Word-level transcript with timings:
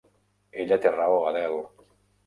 Ella 0.63 0.79
té 0.87 0.95
raó, 0.97 1.21
Adele. 1.29 1.63